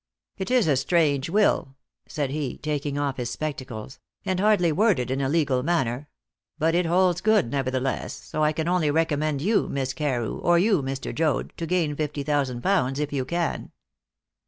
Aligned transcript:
"It 0.35 0.49
is 0.49 0.65
a 0.67 0.75
strange 0.75 1.29
will," 1.29 1.75
said 2.07 2.31
he, 2.31 2.57
taking 2.57 2.97
off 2.97 3.17
his 3.17 3.29
spectacles, 3.29 3.99
"and 4.25 4.39
hardly 4.39 4.71
worded 4.71 5.11
in 5.11 5.21
a 5.21 5.29
legal 5.29 5.61
manner. 5.61 6.09
But 6.57 6.73
it 6.73 6.87
holds 6.87 7.21
good, 7.21 7.51
nevertheless, 7.51 8.11
so 8.15 8.43
I 8.43 8.51
can 8.51 8.67
only 8.67 8.89
recommend 8.89 9.43
you, 9.43 9.69
Miss 9.69 9.93
Carew, 9.93 10.39
or 10.39 10.57
you, 10.57 10.81
Mr. 10.81 11.13
Joad, 11.13 11.53
to 11.57 11.67
gain 11.67 11.95
fifty 11.95 12.23
thousand 12.23 12.63
pounds 12.63 12.99
if 12.99 13.13
you 13.13 13.25
can." 13.25 13.71